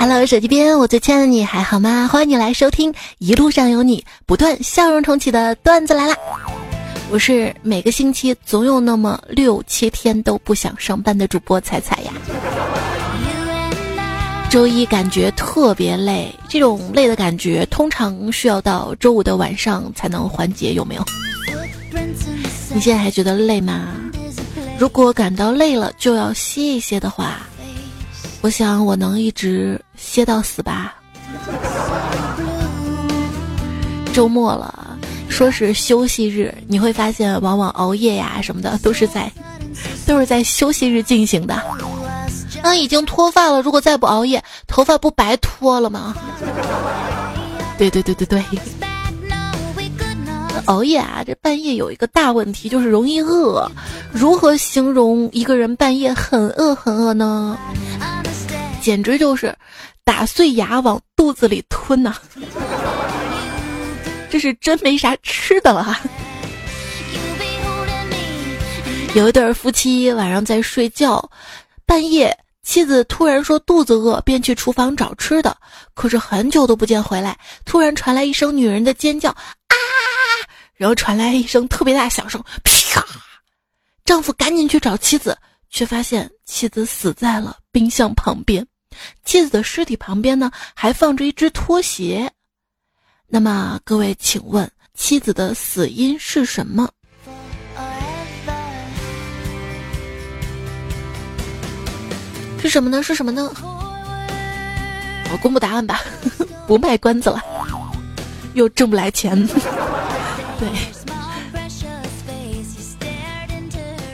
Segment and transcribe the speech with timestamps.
[0.00, 2.08] Hello，手机边，我最亲爱的你还好吗？
[2.10, 6.16] 欢迎你来收听《一路上有你》，不断笑容重启的段子来啦！
[7.10, 12.12] 我是每个星期总有那么六七天都不想上班的主播彩彩呀。
[14.48, 21.04] 周一感觉特别累，这种累的感觉通常需要到周五的晚上才能缓解，有没有？
[22.72, 23.88] 你现在还觉得累吗？
[24.78, 27.40] 如果感到累了就要歇一歇的话。
[28.40, 30.94] 我想我能一直歇到死吧。
[34.12, 34.96] 周末了，
[35.28, 39.30] 说是休息日，你会发现往往熬夜呀什么的都是在，
[40.06, 41.54] 都是在休息日进行的。
[42.62, 46.16] 啊，已经脱发了，如果再不熬夜，头发不白脱了吗？
[47.76, 48.42] 对对对对对。
[50.66, 53.70] 熬夜啊，这半夜有一个大问题，就是容易饿。
[54.12, 57.58] 如何形容一个人半夜很饿很饿呢？
[58.80, 59.54] 简直就是
[60.04, 62.14] 打碎牙往肚子里吞呐！
[64.30, 66.00] 这是真没啥吃的了哈。
[69.14, 71.28] 有一对夫妻晚上在睡觉，
[71.86, 75.56] 半夜妻子突然说肚子饿，便去厨房找吃的，
[75.94, 77.36] 可是很久都不见回来。
[77.64, 79.34] 突然传来一声女人的尖叫，
[80.78, 83.04] 然后传来一声特别大响声，啪！
[84.06, 85.36] 丈夫赶紧去找妻子。
[85.70, 88.66] 却发现妻子死在了冰箱旁边，
[89.22, 92.32] 妻子的尸体旁边呢还放着一只拖鞋。
[93.26, 96.88] 那么各位，请问妻子的死因是什么？
[102.62, 103.02] 是什么呢？
[103.02, 103.52] 是什么呢？
[105.30, 106.00] 我公布答案吧，
[106.66, 107.42] 不卖关子了，
[108.54, 109.46] 又挣不来钱。
[110.58, 110.68] 对。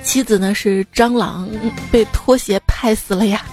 [0.02, 1.48] 妻子呢是蟑螂，
[1.90, 3.44] 被拖鞋拍死了呀！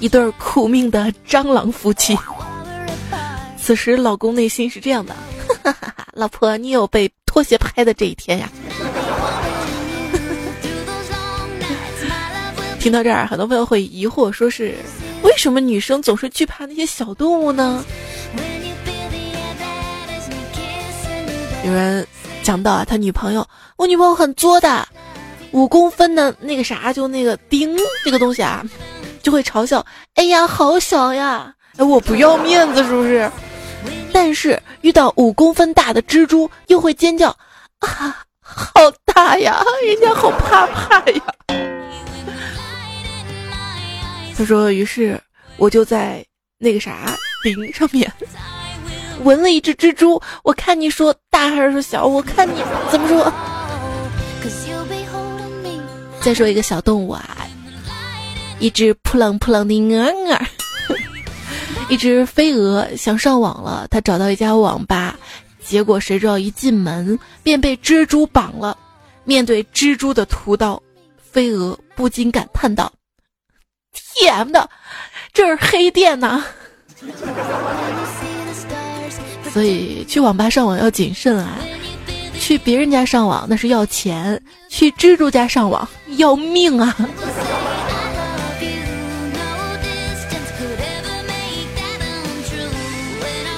[0.00, 2.16] 一对苦命的蟑螂夫妻。
[3.58, 5.14] 此时老公内心是这样的：
[6.12, 8.48] 老婆，你有被拖鞋拍的这一天呀！
[12.80, 14.74] 听到这儿，很多朋友会疑惑，说是
[15.22, 17.84] 为什么女生总是惧怕那些小动物呢？
[21.64, 22.06] 有人。
[22.42, 23.48] 讲到啊，他女朋友，
[23.78, 24.86] 我女朋友很作的，
[25.52, 28.62] 五公分的那个啥，就那个钉这个东西啊，
[29.22, 29.82] 就会嘲笑，
[30.16, 33.32] 哎呀，好小呀，哎，我不要面子是不是？
[34.12, 37.34] 但是遇到五公分大的蜘蛛，又会尖叫，
[37.78, 38.70] 啊，好
[39.06, 41.22] 大呀，人家好怕怕呀。
[44.36, 45.18] 他说，于是
[45.56, 46.22] 我就在
[46.58, 48.12] 那个啥钉上面。
[49.22, 52.06] 纹了一只蜘蛛，我看你说大还是说小？
[52.06, 53.32] 我看你怎么说。
[56.20, 57.36] 再说一个小动物啊，
[58.58, 60.38] 一只扑棱扑棱的鹅鹅，
[61.90, 65.16] 一只飞蛾想上网了，它找到一家网吧，
[65.62, 68.76] 结果谁知道一进门便被蜘蛛绑了。
[69.24, 70.82] 面对蜘蛛的屠刀，
[71.18, 72.92] 飞蛾不禁感叹道
[73.92, 74.50] ：“T.M.
[74.50, 74.68] 的，
[75.32, 76.44] 这是黑店呐！”
[79.54, 81.60] 所以去网吧上网要谨慎啊！
[82.40, 86.92] 去别人家上网那是要钱，去蜘蛛家上网要命啊！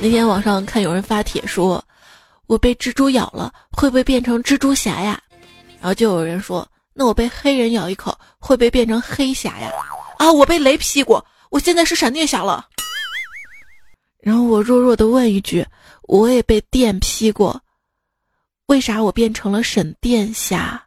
[0.02, 1.82] 那天网上看有人发帖说
[2.46, 5.18] ：“我被蜘蛛咬了，会不会变成蜘蛛侠呀？”
[5.80, 9.72] 然后就有人说：“那我被黑人咬一口，会不会变成黑侠呀？”
[10.20, 12.66] 啊，我被雷劈过，我现在是闪电侠了。
[14.20, 15.66] 然后我弱弱的问一句。
[16.06, 17.60] 我也被电劈过，
[18.66, 20.82] 为啥我变成了沈殿霞？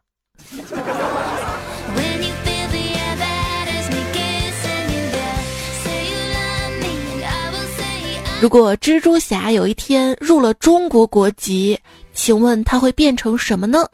[8.42, 11.78] 如果蜘蛛侠有一天入了中国国籍，
[12.14, 13.86] 请问他会变成什么呢？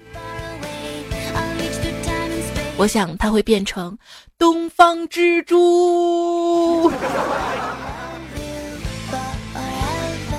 [2.77, 3.97] 我想他会变成
[4.37, 6.91] 东方蜘蛛。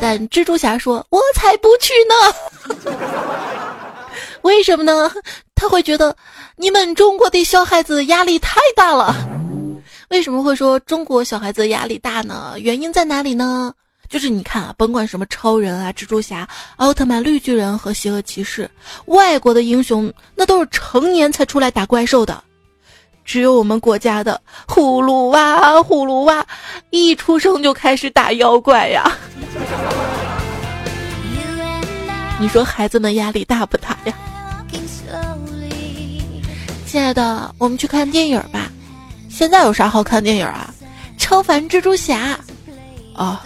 [0.09, 2.15] 但蜘蛛侠说：“我才不去呢！
[4.43, 5.11] 为什么呢？
[5.57, 6.17] 他会觉得
[6.55, 9.13] 你们中国的小孩子压力太大了。
[10.11, 12.55] 为什么会说中国小孩子压力大呢？
[12.59, 13.75] 原因在哪里呢？
[14.09, 18.71] 就是你看啊，甭管什么超人啊、蜘蛛侠、奥特曼、绿巨人和邪恶骑士，
[19.07, 22.41] 外国的英雄那都是成年才出来打怪兽的。”
[23.27, 26.47] 只有我们国家的葫芦娃，葫芦娃
[26.91, 29.13] 一出生就开始打妖怪呀！
[32.39, 34.15] 你说孩子们压力大不大呀？
[36.87, 38.71] 亲爱的，我们去看电影吧。
[39.29, 40.73] 现在有啥好看电影啊？
[41.19, 42.39] 超凡蜘蛛侠。
[43.17, 43.37] 哦，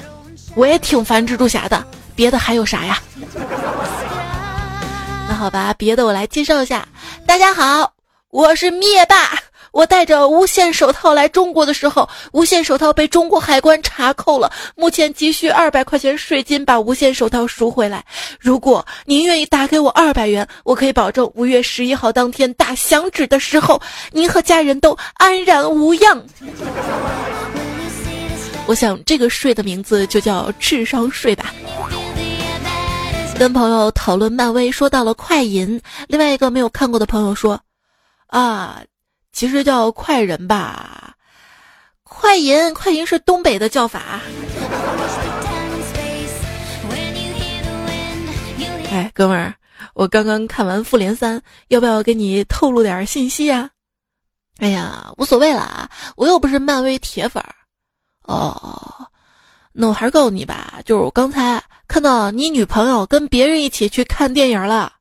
[0.54, 1.82] 我也挺烦蜘蛛侠的。
[2.14, 2.98] 别的还有啥呀？
[5.26, 6.86] 那好吧，别的我来介绍一下。
[7.26, 7.90] 大家好，
[8.30, 9.30] 我是灭霸。
[9.72, 14.50] 我带着无限手套来中国的时候，无限手套被中国海关查扣了。
[14.74, 18.04] 目前急需二百块钱税金把无限手套赎回来。
[18.38, 23.80] 如果您愿意打给我二百元，我可以保证五月十一号当天打响指的时候，
[24.12, 26.22] 您和家人都安然无恙。
[28.66, 31.52] 我想这个税的名字就叫智商税吧。
[33.38, 35.80] 跟朋友讨论漫威，说到了快银。
[36.08, 37.58] 另外一个没有看过的朋友说
[38.28, 38.82] ：“啊，
[39.32, 41.14] 其实叫快人吧，
[42.02, 44.20] 快银，快银是东北的叫法。”
[48.90, 49.54] 哎，哥们儿，
[49.94, 51.38] 我刚刚看完《复联三》，
[51.68, 53.70] 要不要给你透露点信息啊？
[54.58, 57.54] 哎呀，无所谓了啊，我又不是漫威铁粉儿。
[58.22, 59.06] 哦。
[59.72, 64.92] 那我还是告诉你吧，就是我刚才看到你女朋友跟别人一起去看电影了。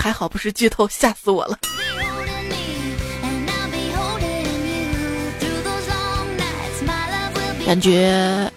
[0.00, 1.58] 还好不是剧透，吓死我了。
[7.66, 8.50] 感觉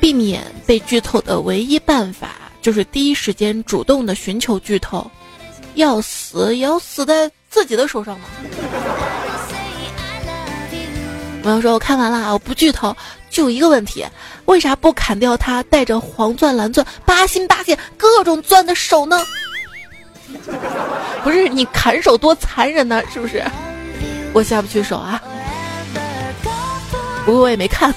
[0.00, 2.30] 避免被剧透的唯一办法，
[2.62, 5.10] 就是第一时间主动的寻求剧透，
[5.74, 8.26] 要死也要死在自己的手上嘛。
[11.42, 12.96] 我要说，我看完了，我不剧透，
[13.28, 14.06] 就一个问题，
[14.44, 19.20] 为啥不砍掉他带着黄钻、蓝钻、八心八箭各种钻的手呢？
[21.22, 23.42] 不是你砍手多残忍呢，是不是？
[24.32, 25.20] 我下不去手啊。
[27.24, 27.94] 不过我也没看，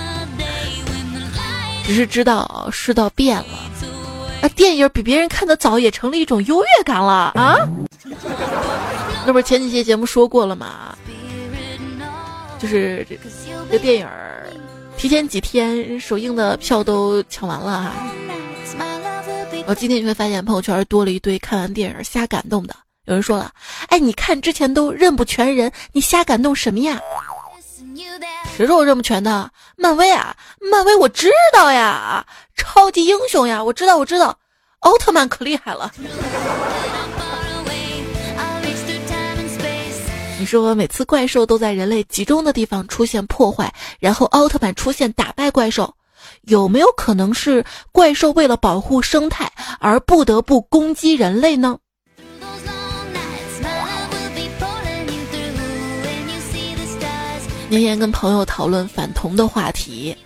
[1.84, 3.44] 只是知道世道变了，
[4.42, 7.56] 啊，电影比别人看的早，也成了一种优越感了啊。
[9.26, 10.96] 那不是前几期节目说过了吗？
[12.58, 13.16] 就是这
[13.72, 14.06] 个电影，
[14.96, 17.92] 提前几天首映的票都抢完了哈。
[19.70, 22.74] 我今天你会发现朋友圈多了一堆看完电影瞎感动的。
[23.04, 23.52] 有人说了，
[23.86, 27.00] 哎，你看之前都认不全人，你瞎感动什么呀？
[28.56, 29.48] 谁说我认不全的？
[29.76, 30.36] 漫威啊，
[30.72, 32.26] 漫威我知道呀，
[32.56, 34.36] 超级英雄呀，我知道我知道，
[34.80, 35.92] 奥特曼可厉害了。
[40.40, 45.94] 你说每次怪兽都在人类集中的地方出现破坏，然后奥特曼出现打败怪兽，
[46.42, 51.78] 有没有可能是怪兽为了保护生态而不得不攻击人类呢？
[57.68, 60.16] 年年跟朋友讨论反同的话题，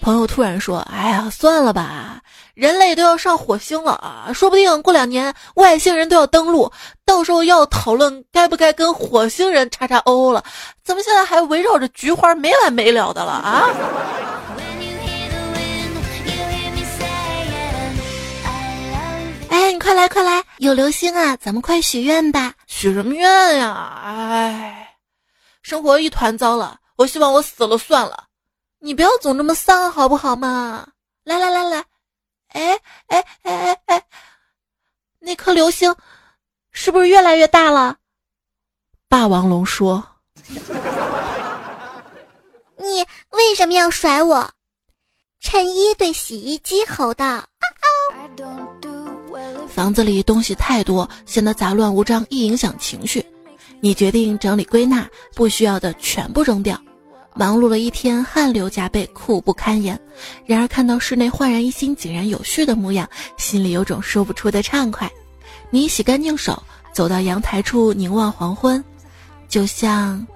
[0.00, 2.20] 朋友突然说：“哎呀，算了吧。”
[2.54, 4.32] 人类都要上火星了啊！
[4.34, 6.72] 说不定过两年外星人都要登陆，
[7.04, 10.42] 到时候要讨论该不该跟火星人叉叉 O O 了。
[10.82, 13.68] 怎么现在还围绕着菊花没完没了的了啊？
[19.50, 21.36] 哎，你快来快来，有流星啊！
[21.36, 22.54] 咱们快许愿吧！
[22.66, 24.00] 许什么愿呀？
[24.04, 24.96] 哎，
[25.62, 28.24] 生活一团糟了，我希望我死了算了。
[28.80, 30.86] 你不要总这么丧好不好嘛？
[31.24, 31.84] 来来来来。
[32.48, 32.78] 哎
[33.08, 34.02] 哎哎哎哎，
[35.18, 35.94] 那颗流星
[36.70, 37.96] 是不是越来越大了？
[39.08, 40.06] 霸王龙说
[42.76, 44.50] ：“你为什么要甩我？”
[45.40, 47.44] 衬衣对洗衣机吼道
[49.78, 53.24] ：“房子里东西太多，显得杂乱无章，易影响情绪。
[53.78, 56.76] 你决定整理归纳，不需要的全部扔掉。”
[57.36, 59.96] 忙碌了一天，汗流浃背，苦不堪言。
[60.44, 65.08] 然而看到室内焕然一新、井然有序的模样，心里有种说不出的畅快。
[65.70, 66.60] 你洗干净手，
[66.92, 68.84] 走到阳台处凝望黄昏，
[69.48, 70.26] 就像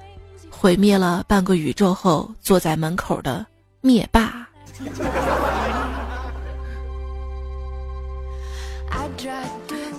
[0.51, 3.45] 毁灭了半个宇宙后坐在门口的
[3.81, 4.47] 灭霸。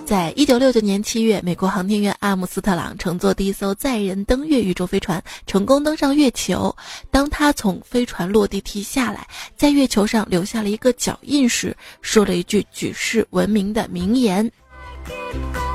[0.04, 6.76] 在一九六九年七月，美国航天员阿姆斯特朗乘坐第一艘载人登月宇宙飞船成功登上月球。
[7.10, 14.44] 当他从飞船落地梯下来，在月球上留下了一个脚印时，说了一句举世闻名的名言。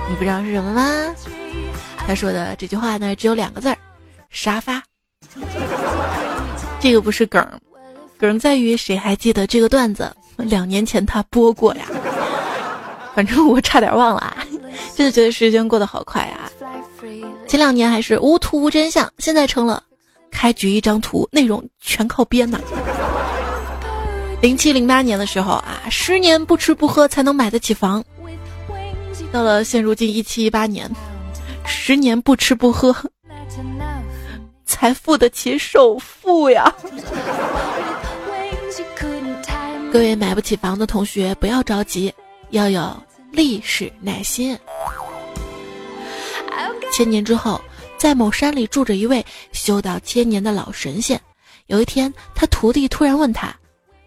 [0.09, 1.15] 你不知道是什么吗？
[1.97, 3.77] 他说的这句话呢，只有两个字儿：
[4.29, 4.83] 沙发。
[6.79, 7.43] 这个不是梗，
[8.17, 10.15] 梗在于谁还记得这个段子？
[10.37, 11.85] 两年前他播过呀。
[13.15, 14.37] 反正我差点忘了啊，
[14.95, 16.49] 真的觉得时间过得好快啊！
[17.47, 19.83] 前两年还是无图无真相，现在成了
[20.31, 22.59] 开局一张图，内容全靠编呐。
[24.41, 28.03] 零七零八年的时候啊，十年不吃不喝才能买得起房。
[29.31, 30.89] 到了现如今一七一八年，
[31.65, 32.95] 十年不吃不喝，
[34.65, 36.73] 才付得起首付呀。
[39.91, 42.13] 各位买不起房的同学，不要着急，
[42.51, 44.57] 要有历史耐心。
[46.91, 47.61] 千年之后，
[47.97, 51.19] 在某山里住着一位修道千年的老神仙。
[51.67, 53.55] 有一天，他徒弟突然问他：“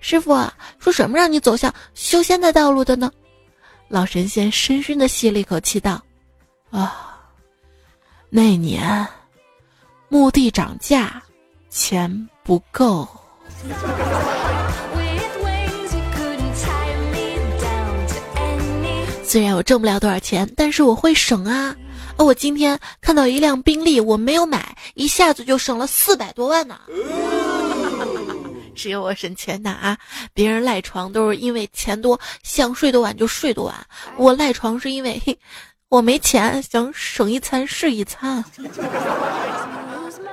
[0.01, 0.35] 师傅，
[0.81, 3.11] 说什么让你走向修仙的道路的呢？”
[3.89, 6.03] 老神仙深深的吸了一口气，道
[6.71, 7.21] ：“啊，
[8.29, 9.07] 那年
[10.09, 11.23] 墓地涨价，
[11.71, 13.07] 钱不够。”
[19.33, 21.75] 虽然我挣不了多少钱，但是我会省啊！
[22.19, 26.79] 我今天看到一辆宾利，我没有买，一下子就省了四百多万呢。
[28.77, 29.97] 只有我省钱的啊！
[30.35, 33.75] 别人赖床都是因为钱多，想睡多晚就睡多晚。
[34.19, 35.19] 我赖床是因为
[35.89, 38.45] 我没钱，想省一餐是一餐。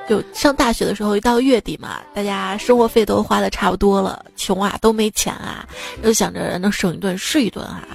[0.10, 5.65] 就上大学的时候，一到月底嘛，大家生活费都花的差不多了，穷啊，都没钱啊，
[6.03, 7.88] 就想着能省一顿是一顿啊。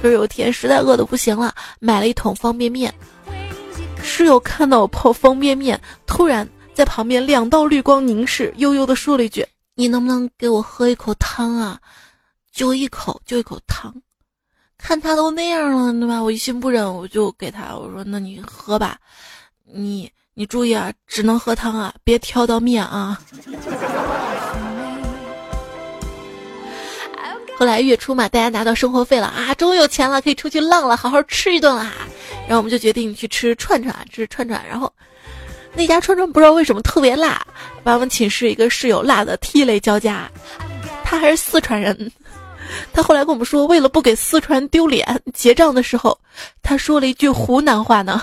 [0.00, 2.92] 可是有天实在饿得不行了，买了一桶方便面。
[4.02, 11.80] 室友看到我泡方便面，突然在旁边两道绿光凝视，悠悠地说了一句：“你能不能给我喝一口汤啊？
[12.52, 13.92] 就一口，就一口汤。”
[14.78, 16.22] 看他都那样了，对吧？
[16.22, 18.96] 我一心不忍，我就给他我说：“那你喝吧，
[19.64, 23.20] 你你注意啊，只能喝汤啊，别挑到面啊。”
[27.58, 31.90] 后来月初嘛，大家拿到生活费了啊，终于有钱了，可以出去浪了，好好吃一顿啦。
[32.46, 34.62] 然后我们就决定去吃串串，吃串串。
[34.68, 34.92] 然后
[35.74, 37.40] 那家串串不知道为什么特别辣，
[37.82, 40.30] 把我们寝室一个室友辣的涕泪交加。
[41.02, 42.12] 他还是四川人，
[42.92, 46.18] 他后来跟我们说，为了不给四川丢脸，结账的时候
[46.62, 48.22] 他说了一句湖南话呢。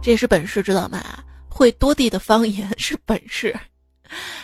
[0.00, 1.02] 这也是本事，知道吗？
[1.52, 3.54] 会多地的方言 是本事，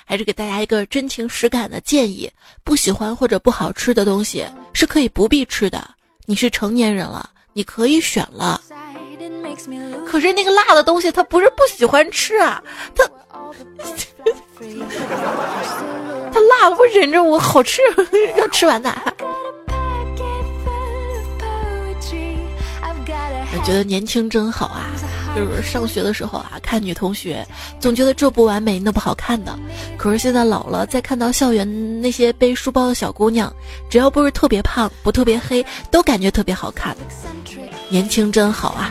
[0.04, 2.30] 还是给大家一个真情实感的建议：
[2.62, 5.88] 不喜欢或者不好吃的东西是可以不必吃的。
[6.26, 8.60] 你是成年人了，你可以选了。
[10.06, 12.62] 可是那个辣的东西，他不是不喜欢吃啊，
[12.94, 13.04] 他
[16.32, 17.80] 他辣，我忍着，我好吃，
[18.36, 18.94] 要吃完的。
[23.54, 24.86] 我觉得年轻真好啊。
[25.36, 27.46] 就是上学的时候啊，看女同学，
[27.78, 29.56] 总觉得这不完美那不好看的。
[29.96, 33.52] 可是现在老了，再看到校园那些背书包的小姑娘，
[33.90, 36.96] 只要不是特别胖，不特别黑，都感觉特别好看。
[37.88, 38.90] 年轻真好啊！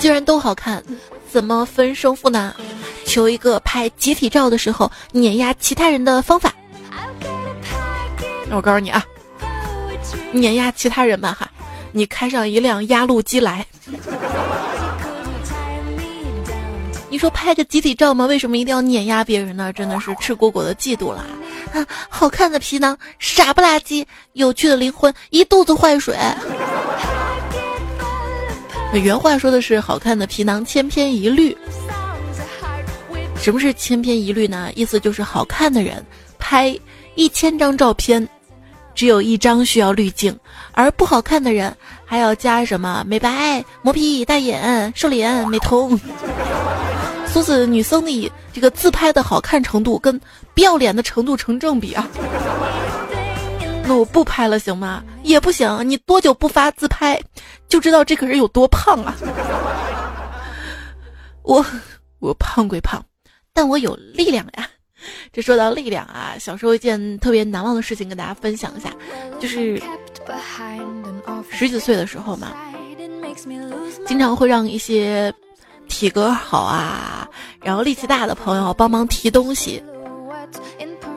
[0.00, 0.82] 既然都好看，
[1.30, 2.54] 怎么分胜负呢？
[3.04, 6.52] 求一个拍集体照的时候碾压其他人的方法。
[8.48, 9.04] 那我告诉你啊，
[10.32, 11.50] 碾压其他人吧哈。
[11.92, 13.66] 你开上一辆压路机来，
[17.08, 18.26] 你说拍个集体照吗？
[18.26, 19.72] 为什么一定要碾压别人呢？
[19.72, 21.24] 真的是赤果果的嫉妒啦！
[21.72, 26.14] 啊，好看的皮囊，傻不拉几；有趣的灵魂，一肚子坏水。
[28.92, 31.56] 原话说的是好看的皮囊千篇一律。
[33.40, 34.70] 什么是千篇一律呢？
[34.74, 36.04] 意思就是好看的人
[36.38, 36.78] 拍
[37.14, 38.26] 一千张照片。
[38.98, 40.36] 只有一张需要滤镜，
[40.72, 41.72] 而不好看的人
[42.04, 45.96] 还要加什么美白、磨皮、大眼、瘦脸、美瞳。
[47.32, 50.20] 苏子女僧的这个自拍的好看程度跟
[50.52, 52.08] 不要脸的程度成正比啊！
[53.86, 55.04] 那我不拍了行吗？
[55.22, 57.20] 也不行，你多久不发自拍，
[57.68, 59.14] 就知道这个人有多胖啊！
[61.44, 61.64] 我
[62.18, 63.00] 我胖归胖，
[63.52, 64.68] 但我有力量呀。
[65.32, 68.92] 这说到力量啊，小时候一件特别难忘的事情跟大家分享一下，
[69.38, 69.80] 就是
[71.50, 72.56] 十几岁的时候嘛，
[74.06, 75.32] 经常会让一些
[75.88, 77.28] 体格好啊，
[77.62, 79.82] 然后力气大的朋友帮忙提东西。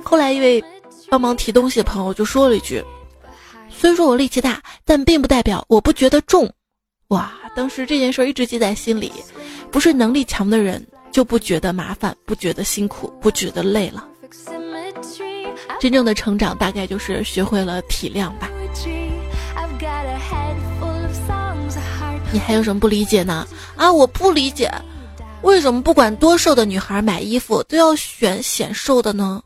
[0.04, 0.64] 后来一位
[1.10, 2.84] 帮忙提东西的朋友就说了一句
[3.70, 6.50] ：“虽说我力气大，但并不代表我不觉得重。”
[7.10, 9.12] 哇，当时这件事一直记在心里，
[9.72, 10.86] 不是能力强的人。
[11.12, 14.08] 就不觉得麻烦，不觉得辛苦，不觉得累了。
[15.80, 18.50] 真正的成长大概就是学会了体谅吧。
[22.32, 23.46] 你还有什么不理解呢？
[23.76, 24.72] 啊，我不理解，
[25.42, 29.44] 为什么不管多瘦的女孩买衣服都要选显瘦的呢？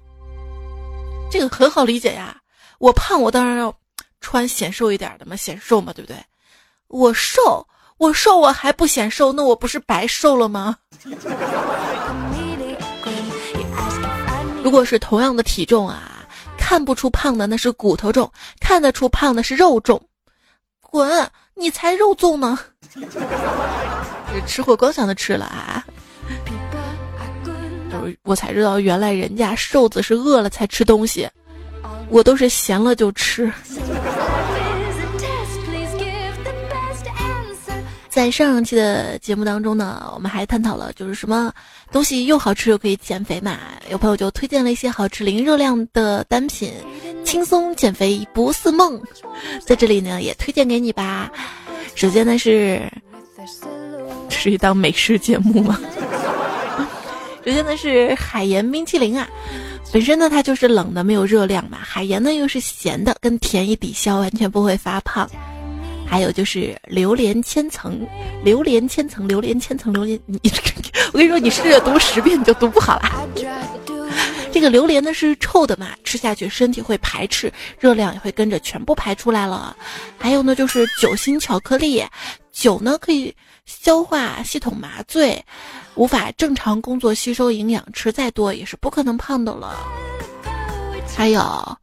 [1.32, 2.38] 这个很好理解呀。
[2.78, 3.76] 我胖，我当然要
[4.22, 6.18] 穿显瘦一点的嘛，显瘦嘛，对不对？
[6.88, 7.66] 我瘦。
[7.98, 10.76] 我瘦我还不显瘦，那我不是白瘦了吗？
[14.64, 16.26] 如果是同样的体重啊，
[16.58, 20.02] 看不出胖的那是骨头重，看得出胖的是肉重。
[20.82, 22.58] 滚，你才肉重呢！
[22.94, 25.86] 这 吃货光想着吃了啊！
[28.24, 31.30] 我才知道，原来人家瘦子是饿了才吃东西，
[32.10, 33.52] 我都是闲了就吃。
[38.16, 41.52] 在上期的节目当中呢，我们还探讨了就是什么
[41.92, 43.60] 东西又好吃又可以减肥嘛？
[43.92, 46.72] 有朋友就推荐了一些好吃零热量的单品，
[47.26, 48.98] 轻松减肥不似梦。
[49.66, 51.30] 在这里呢，也推荐给你吧。
[51.94, 52.90] 首先呢是，
[54.30, 55.78] 是一档美食节目吗？
[57.46, 59.28] 首先呢是海盐冰淇淋啊，
[59.92, 61.80] 本身呢它就是冷的，没有热量嘛。
[61.82, 65.30] 海盐呢又是咸的，跟甜一抵消，完全不会发胖。
[66.08, 68.08] 还有就是榴莲千层，
[68.44, 70.40] 榴莲千层，榴莲千层，榴莲，你
[71.12, 73.28] 我跟你说，你试着读十遍你就读不好了。
[74.52, 79.76] 这个榴莲呢是臭的嘛，吃下去身体会排斥，热量也会跟着全部排出来了。
[80.18, 82.02] 还有呢就是酒心巧克力，
[82.54, 83.34] 酒呢可以
[83.66, 85.44] 消化系统麻醉，
[85.96, 89.76] 无法正常工作吸收营养，吃再多也是不可能胖的了。
[91.18, 91.78] 还有。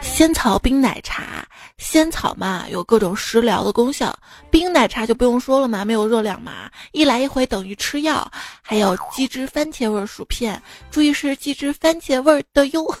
[0.00, 1.44] 仙草冰奶茶，
[1.78, 4.14] 仙草嘛有各种食疗的功效，
[4.50, 8.30] 冰奶茶就不用说了嘛，没有热量嘛，一来一回等于吃药。
[8.60, 10.60] 还有鸡汁番茄味薯片，
[10.90, 12.84] 注意是鸡汁番茄味的哟。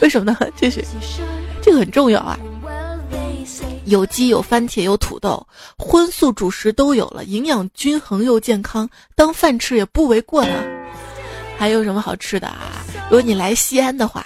[0.00, 0.36] 为什么呢？
[0.56, 0.84] 这是
[1.62, 2.38] 这个很重要啊。
[3.86, 10.79] 有鸡有番茄有土豆，荤素主食都有了，营养均衡又健康，当饭吃也不为过呢。
[11.60, 12.82] 还有什么好吃的啊？
[13.10, 14.24] 如果你来西安的话，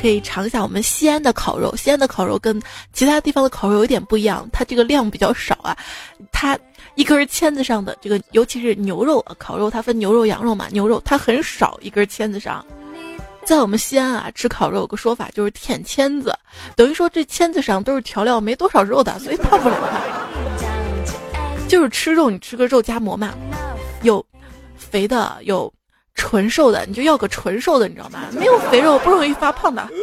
[0.00, 1.74] 可以尝一下我们西安的烤肉。
[1.74, 5.76] 西安的烤肉跟其他地方的烤肉有点不一样，它这个量比较少啊。
[6.30, 6.56] 它
[6.94, 10.68] 一根签子上的这个，尤其是牛肉啊烤肉，它分牛肉、羊肉嘛。
[10.70, 12.64] 牛肉它很少一根签子上，
[13.44, 16.32] 在我们西安啊，吃烤肉有个说法就是舔签子，
[16.76, 20.00] 等于说这签子上都是调料，没多少肉的，所以胖不了它。
[21.66, 23.34] 就是吃肉，你吃个肉夹馍嘛，
[24.02, 24.24] 有
[24.76, 25.68] 肥的有。
[26.18, 28.20] 纯瘦的，你就要个纯瘦的，你知道吗？
[28.32, 29.88] 没有肥肉不容易发胖的。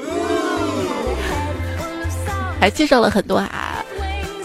[2.59, 3.85] 还介绍了很多啊，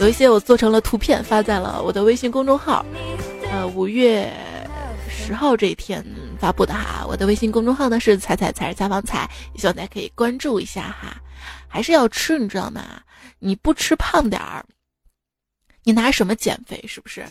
[0.00, 2.84] 有一些我做成了图片发在了我的微信公众号。
[3.50, 4.30] 呃，五月
[5.08, 6.04] 十号这一天
[6.38, 11.16] 发布的哈，我的微信公众号呢是“彩彩才是家访彩”，希望大家可以关注一下哈。
[11.66, 12.82] 还是要吃，你知道吗？
[13.38, 14.62] 你不吃胖点儿。
[15.82, 16.84] 你拿什么减肥？
[16.86, 17.24] 是不是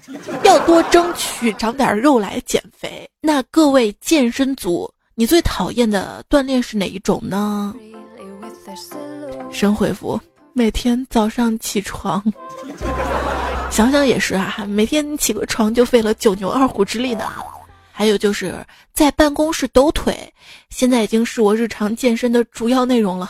[0.43, 3.07] 要多争取长点肉来减肥？
[3.21, 7.73] 那各位健身族，你最讨厌的锻炼是哪一种呢？
[9.51, 10.19] 神回复：
[10.53, 12.23] 每天早上起床。
[13.69, 17.25] 想想也是啊，每天起个床就费了九牛二虎之力呢。
[17.91, 20.33] 还有就是在办公室抖腿，
[20.69, 23.29] 现在已经是我日常健身的主要内容了。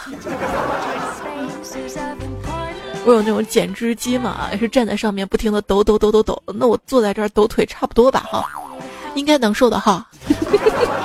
[3.06, 6.42] 我有那种减脂机嘛，也是站在上面不停的抖抖抖抖抖。
[6.54, 8.46] 那我坐在这儿抖腿差不多吧，哈，
[9.16, 10.06] 应该能瘦的哈。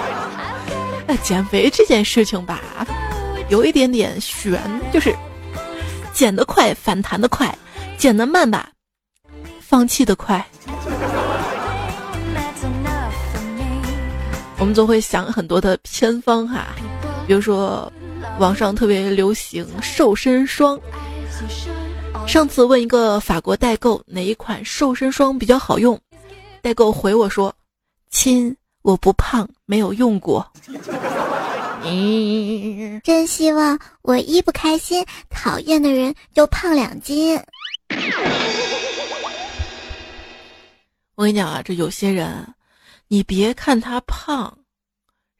[1.07, 2.61] 那减肥这件事情吧，
[3.49, 4.61] 有一点点悬，
[4.93, 5.15] 就是
[6.13, 7.57] 减得快反弹的快，
[7.97, 8.71] 减得慢吧，
[9.61, 10.45] 放弃的快。
[14.59, 16.67] 我们总会想很多的偏方哈，
[17.27, 17.91] 比如说
[18.39, 20.79] 网上特别流行瘦身霜。
[22.27, 25.99] 上次问一个法国代购哪一款瘦身霜比较好用，
[26.61, 27.55] 代购回我说
[28.11, 30.45] ：“亲，我不胖，没有用过。
[33.05, 37.41] ”真希望我一不开心，讨厌的人就胖两斤。
[41.15, 42.53] 我跟你讲啊，这有些人，
[43.07, 44.59] 你别看他胖，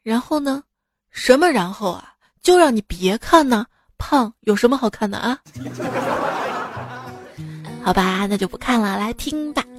[0.01, 0.63] 然后呢，
[1.11, 3.65] 什么然后啊，就让你别看呢，
[3.97, 5.37] 胖有什么好看的啊？
[7.85, 9.63] 好吧，那就不看了，来听吧。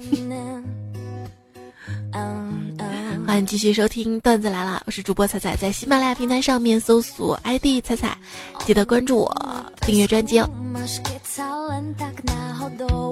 [3.27, 8.17] 欢迎继续收听段子来了，我是主播彩彩，在喜马拉雅平台上面搜索 ID 彩彩，
[8.65, 10.49] 记得关注我，订阅专辑哦。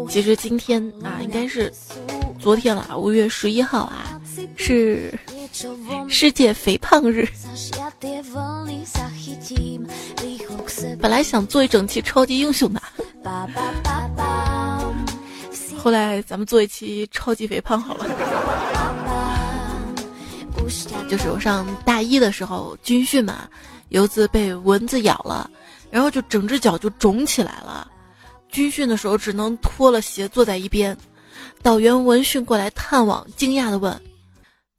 [0.10, 1.70] 其实今天啊，应该是
[2.40, 4.18] 昨天了，五月十一号啊，
[4.56, 5.14] 是
[6.08, 7.28] 世界肥胖日。
[11.02, 12.82] 本来想做一整期超级英雄的。
[15.86, 18.08] 后来咱们做一期超级肥胖好了。
[21.08, 23.48] 就是我上大一的时候军训嘛，
[23.90, 25.48] 有一次被蚊子咬了，
[25.92, 27.88] 然后就整只脚就肿起来了。
[28.50, 30.98] 军训的时候只能脱了鞋坐在一边。
[31.62, 33.94] 导员闻讯过来探望，惊讶的问：“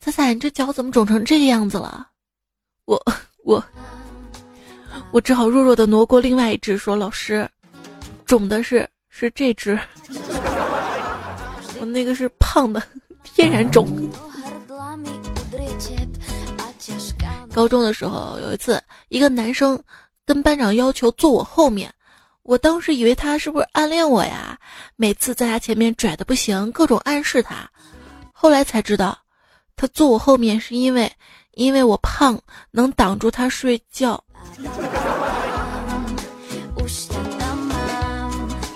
[0.02, 2.08] 彩彩，你这脚怎么肿成这个样子了？”
[2.84, 3.00] 我
[3.44, 3.64] 我
[5.12, 7.48] 我只好弱弱的挪过另外一只，说：“老师，
[8.24, 9.78] 肿的是是这只，
[11.92, 12.83] 那个是胖的，
[13.22, 13.88] 天然肿。”
[17.53, 19.83] 高中的时候有一次，一个男生
[20.27, 21.92] 跟班长要求坐我后面，
[22.42, 24.59] 我当时以为他是不是暗恋我呀？
[24.94, 27.68] 每次在他前面拽的不行，各种暗示他。
[28.31, 29.16] 后来才知道，
[29.75, 31.11] 他坐我后面是因为
[31.53, 32.38] 因为我胖，
[32.70, 34.22] 能挡住他睡觉。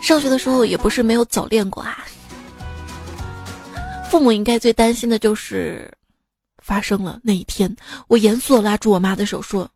[0.02, 2.06] 上学的时候也不是没有早恋过啊。
[4.10, 5.88] 父母应该最担心的就是
[6.58, 7.74] 发生了那一天，
[8.08, 9.70] 我严肃的拉住我妈的手说：“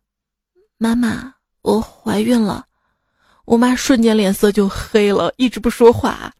[0.77, 2.65] 妈妈，我怀孕了。”
[3.45, 6.33] 我妈瞬间脸色就黑了，一直不说话。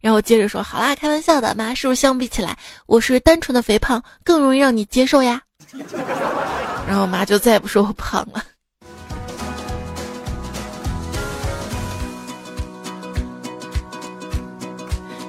[0.00, 5.40] 然后接着说：“好啦，开玩笑的，妈，是不是相比起来，我是单纯的肥胖，更容易让你接受呀？”
[6.88, 8.44] 然后我妈就再也不说我胖了。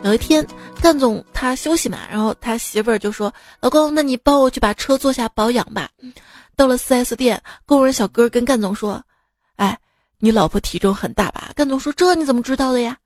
[0.04, 0.44] 有一天，
[0.82, 5.89] 干总他休息嘛，然后他媳妇儿就说：“老公，那你帮我去把车坐下保养吧。”
[6.58, 9.02] 到了 4S 店，工人小哥跟干总说
[9.58, 9.78] ：“哎，
[10.17, 12.98] 你老婆体重很大吧？”干总说：“这你怎么知道的呀？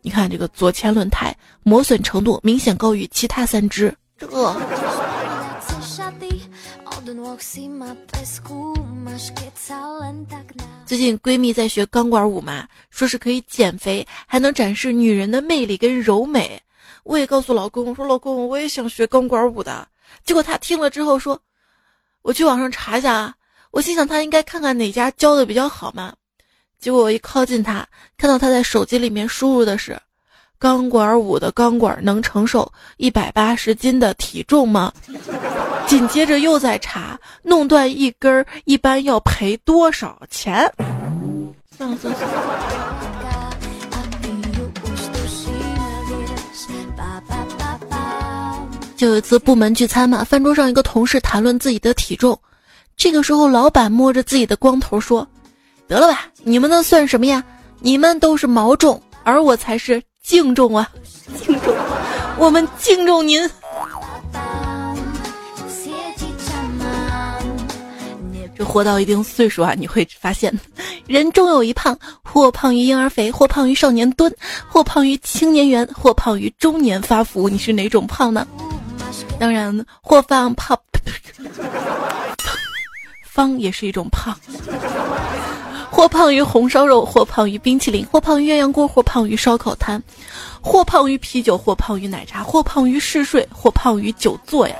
[0.00, 4.26] 你看这个左前轮胎磨损程度明显高于其他三只。”这。
[10.86, 16.60] 最近闺蜜在学钢管舞嘛，说是可以减肥，还能展示女人的魅力跟柔美。
[17.06, 19.86] 我也告诉老公，我说老公，我也想学钢管舞的。
[20.24, 21.40] 结果他听了之后说，
[22.22, 23.32] 我去网上查一下啊。
[23.70, 26.12] 我心想他应该看看哪家教的比较好嘛。
[26.80, 27.86] 结果我一靠近他，
[28.18, 29.96] 看到他在手机里面输入的是。
[30.58, 34.92] 钢管舞的钢管能承受一百八十斤的体重吗？
[35.86, 40.68] 紧接着又在查，弄断一根儿一般要赔多少钱？
[41.76, 43.05] 算了算了
[48.96, 52.38] 就有一次部门聚餐嘛，饭桌上一个同事谈论自己的体重，
[52.96, 55.26] 这个时候老板摸着自己的光头说
[55.86, 57.44] ：“得了吧，你们那算什么呀？
[57.80, 60.90] 你们都是毛重，而我才是。”净重啊，
[61.40, 61.72] 敬重，
[62.36, 63.48] 我们敬重您。
[68.58, 70.52] 这活到一定岁数啊，你会发现，
[71.06, 74.34] 人终有一胖，或胖于婴儿肥，或胖于少年蹲，
[74.68, 77.48] 或胖于青年圆，或胖于中年发福。
[77.48, 78.44] 你是哪种胖呢？
[79.38, 80.78] 当然，或胖胖，
[83.22, 84.34] 方也是一种胖。
[85.90, 90.02] 或胖于红烧肉，或胖于冰淇淋，或胖于鸳鸯锅，或胖于烧烤摊，
[90.60, 94.74] 或胖于啤酒，或胖于奶茶，或胖于嗜睡，或胖于久坐呀。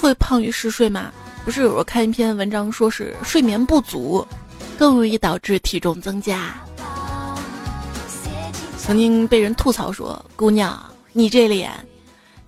[0.00, 1.10] 会胖于嗜睡吗？
[1.44, 4.26] 不是，我看一篇文章说是睡眠不足，
[4.78, 6.54] 更容易导致体重增加。
[8.78, 10.78] 曾经被人吐槽说：“姑娘，
[11.12, 11.70] 你这脸，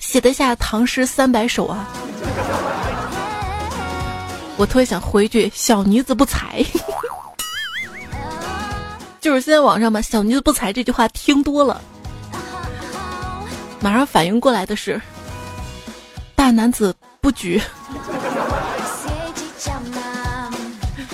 [0.02, 1.88] 写得下唐诗三百首啊。”
[4.58, 6.62] 我特别想回一句：“小女子不才。
[9.18, 11.80] ”就是现在网上嘛，“小女子不才”这句话听多了，
[13.80, 15.00] 马上反应过来的是
[16.36, 17.58] “大男子不举”。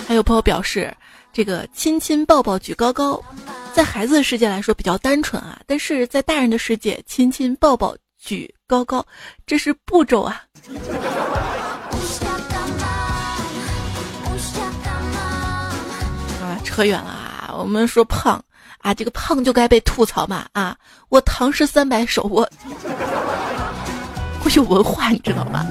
[0.07, 0.91] 还有朋友表示，
[1.31, 3.23] 这个亲亲抱抱举高高，
[3.73, 9.05] 在孩子的世界来说比较单纯啊，但是在大人的世界，亲亲抱抱举高高，
[9.47, 10.43] 这是步骤啊。
[16.41, 17.55] 啊，扯远了啊。
[17.57, 18.41] 我们说胖
[18.79, 20.75] 啊，这个胖就该被吐槽嘛啊！
[21.09, 22.47] 我唐诗三百首，我
[24.45, 25.65] 我有文化，你知道吗？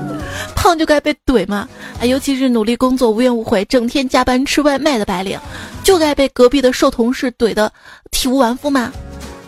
[0.57, 1.69] 胖就该被怼嘛
[2.01, 2.05] 啊！
[2.05, 5.39] 尤其是努力工作、无怨无悔、整天加班吃外卖的白领，
[5.85, 7.73] 就该被隔壁的瘦同事怼的
[8.11, 8.93] 体无完肤嘛！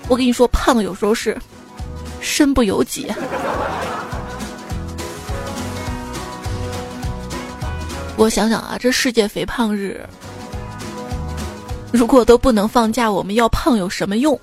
[0.08, 1.36] 我跟你说，胖有时候是
[2.20, 3.10] 身不由己。
[8.16, 10.06] 我想想啊，这世界肥胖日。
[11.92, 14.38] 如果都不能放假，我们要胖有什么用？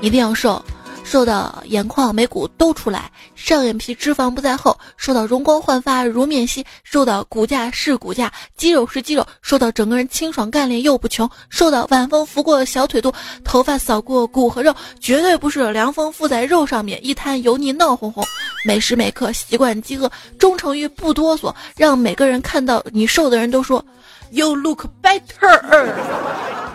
[0.00, 0.62] 一定要瘦，
[1.06, 13.14] 瘦到眼眶、眉骨都出来，上眼皮脂肪不在后，瘦到容光焕发如面昔，瘦到骨架是骨架，肌肉是肌肉，瘦到整个人清爽干练又不穷，瘦到晚风拂过小腿肚，
[13.44, 18.24] 头发扫过骨和肉，绝对不是凉风附在肉上面，一滩油腻闹哄哄。
[18.66, 23.84] 每时每刻习惯饥饿，忠诚于不哆嗦，让每个人看到你瘦的人都说。
[24.32, 26.65] You look better。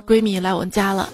[0.00, 1.08] 闺蜜来我们家了，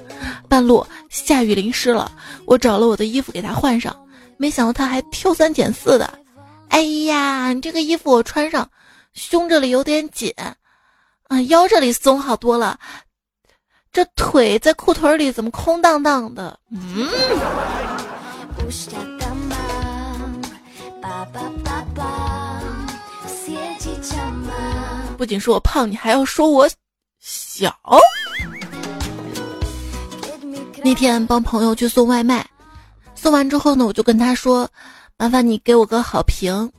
[0.49, 2.11] 半路下雨淋湿了，
[2.45, 3.97] 我找了我的衣服给她换上，
[4.37, 6.19] 没想到她还挑三拣四的。
[6.69, 8.69] 哎呀，你这个衣服我穿上，
[9.15, 12.79] 胸这里有点紧，啊，腰这里松好多了，
[13.93, 16.59] 这腿在裤腿里怎么空荡荡的？
[16.71, 17.09] 嗯。
[25.17, 26.69] 不仅说我胖，你还要说我
[27.19, 27.75] 小。
[30.87, 32.47] 那天帮朋友去送外卖，
[33.17, 34.71] 送完之后呢，我就跟他说
[35.19, 36.71] ：“麻烦你给我个好评。”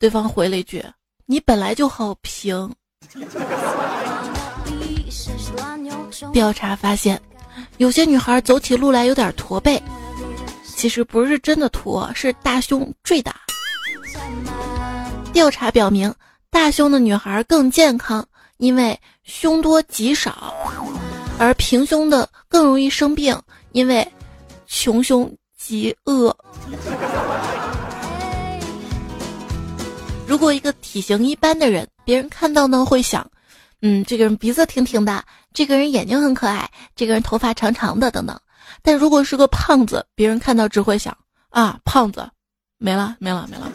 [0.00, 0.82] 对方回了一句
[1.28, 2.74] ：“你本来就好评。”
[6.32, 7.20] 调查发现，
[7.76, 9.78] 有些女孩走起路来有点驼背，
[10.64, 13.36] 其实不是真的驼，是大胸坠打。
[15.34, 16.10] 调查表明。
[16.48, 20.32] 大胸的女孩更健康，因为胸多吉少；
[21.38, 23.40] 而平胸的更容易生病，
[23.72, 24.06] 因为
[24.66, 26.36] 穷凶极恶。
[30.26, 33.30] 如果一个体型一般的人，别人看到呢会想，
[33.80, 35.24] 嗯，这个人鼻子挺挺的，
[35.54, 38.38] 这个人眼睛很可爱，这个人头发长长的等等。
[38.82, 41.16] 但如果是个胖子，别人看到只会想，
[41.50, 42.28] 啊，胖子，
[42.78, 43.70] 没了没了没了。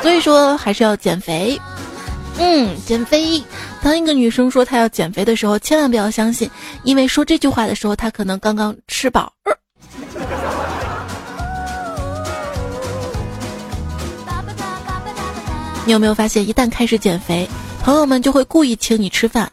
[0.00, 1.60] 所以说还是要减肥。
[2.38, 3.42] 嗯，减肥。
[3.82, 6.50] 当一个女生说她要减肥的时候，千万不要相信，
[6.82, 9.32] 因为说这句话的时候，她可能刚刚吃饱。
[15.86, 17.48] 你有没有发现，一旦开始减肥，
[17.82, 19.50] 朋友们就会故意请你吃饭？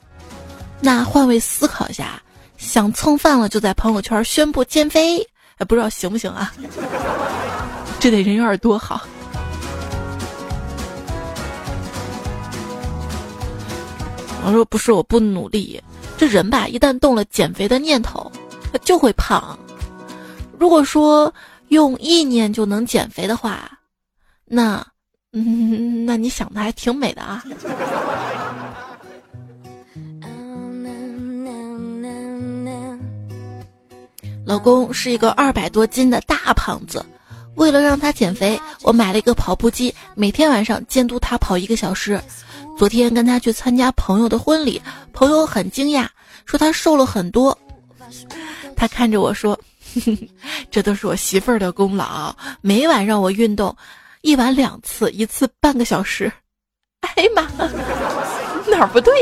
[0.79, 2.21] 那换位思考一下，
[2.57, 5.19] 想蹭饭了就在朋友圈宣布减肥，
[5.57, 6.51] 还不知道行不行啊？
[7.99, 9.01] 这得人缘多好。
[14.43, 15.81] 我说不是我不努力，
[16.17, 18.31] 这人吧，一旦动了减肥的念头，
[18.71, 19.57] 他就会胖。
[20.59, 21.33] 如果说
[21.69, 23.71] 用意念就能减肥的话，
[24.45, 24.85] 那，
[25.31, 27.43] 嗯，那你想的还挺美的啊。
[34.43, 37.05] 老公是一个二百多斤的大胖子，
[37.55, 42.19] 为了让他减肥，我买了一个跑步机，每天晚上监督他跑一个小时。
[42.81, 44.81] 昨天跟他去参加朋友的婚礼，
[45.13, 46.07] 朋友很惊讶，
[46.47, 47.55] 说他瘦了很多。
[48.75, 49.55] 他看着我说
[50.71, 53.77] ：“这都是我媳妇儿的功劳，每晚让我运动，
[54.21, 56.33] 一晚两次，一次半个小时。
[57.15, 57.43] ”哎呀妈，
[58.67, 59.13] 哪儿不对？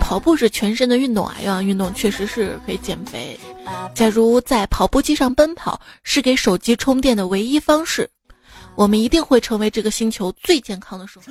[0.00, 3.36] 跑步是全身的运动啊，有氧运动确实是可以减肥。
[3.94, 8.08] 假如在跑步机上奔跑是给手机充电的唯一方式，
[8.74, 11.26] 我们一定会成为这个星球最健康的生物。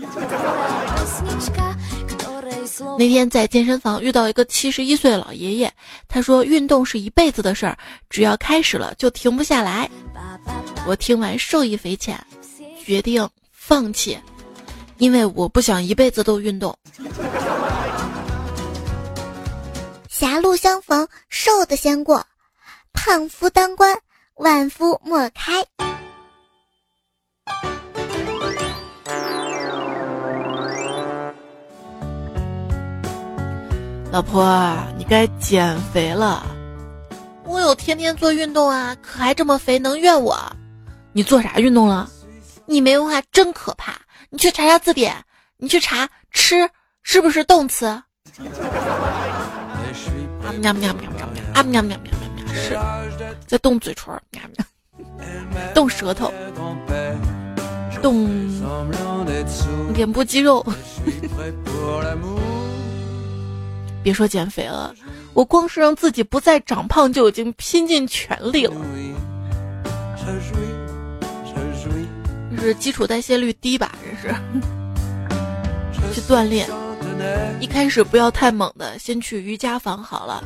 [2.99, 5.71] 那天在健身房遇到一个七十一岁的老爷爷，
[6.07, 7.77] 他说运动是一辈子的事儿，
[8.09, 9.89] 只要开始了就停不下来。
[10.85, 12.19] 我听完受益匪浅，
[12.83, 14.17] 决定放弃，
[14.97, 16.77] 因为我不想一辈子都运动。
[20.19, 22.19] 狭路相逢，瘦的先过；
[22.91, 23.95] 胖夫当关，
[24.37, 25.63] 万夫莫开。
[34.11, 36.43] 老婆，你该减肥了。
[37.43, 40.35] 我有天天做运动啊，可还这么肥，能怨我？
[41.11, 42.09] 你做啥运动了？
[42.65, 43.93] 你没文化真可怕！
[44.31, 45.15] 你去查查字典，
[45.57, 46.67] 你去查吃
[47.03, 48.01] 是不是动词？
[50.47, 52.79] 啊喵喵喵喵喵啊喵喵喵喵喵是
[53.45, 54.65] 在动嘴唇，喵喵，
[55.73, 56.31] 动舌头，
[58.01, 58.29] 动
[59.93, 60.65] 脸部肌肉。
[64.01, 64.95] 别说减肥了，
[65.33, 68.73] 我光是让自己不再长胖就已经拼尽全力了。
[72.55, 73.91] 就是基础代谢率低吧？
[75.93, 76.69] 这是去锻炼。
[77.59, 80.43] 一开始不要太猛的，先去瑜伽房好了。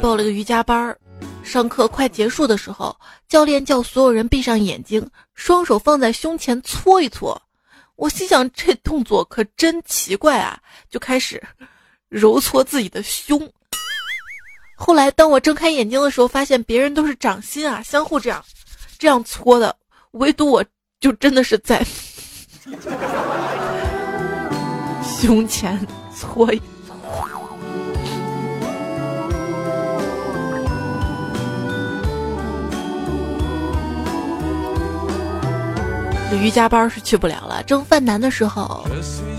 [0.00, 0.98] 报了个瑜伽班儿，
[1.42, 2.96] 上课快结束的时候，
[3.28, 7.40] 教练叫所有人闭上眼睛，双手放在胸前搓一搓。
[7.96, 10.58] 我心想这动作可真奇怪啊，
[10.90, 11.40] 就开始
[12.08, 13.48] 揉搓自己的胸。
[14.74, 18.44] 后来当我睁开眼睛的时候，发现别人都是掌心啊，相互这样
[18.98, 19.76] 这样搓的，
[20.12, 20.64] 唯独我
[21.00, 21.86] 就真的是在。
[25.22, 25.78] 胸前
[26.12, 26.96] 搓一搓。
[36.28, 37.62] 这瑜伽班是去不了了。
[37.62, 38.84] 蒸饭难的时候，